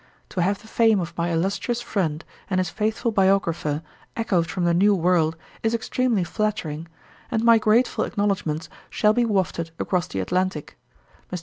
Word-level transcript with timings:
To 0.29 0.41
have 0.41 0.59
the 0.63 0.67
fame 0.67 0.99
of 0.99 1.15
my 1.15 1.29
illustrious 1.29 1.79
friend, 1.79 2.25
and 2.49 2.59
his 2.59 2.71
faithful 2.71 3.11
biographer, 3.11 3.83
echoed 4.17 4.47
from 4.47 4.65
the 4.65 4.73
New 4.73 4.95
World 4.95 5.37
is 5.61 5.75
extremely 5.75 6.23
flattering; 6.23 6.87
and 7.29 7.43
my 7.43 7.59
grateful 7.59 8.03
acknowledgements 8.03 8.67
shall 8.89 9.13
be 9.13 9.25
wafted 9.25 9.69
across 9.79 10.07
the 10.07 10.19
Atlantick. 10.19 10.75
Mr. 11.31 11.39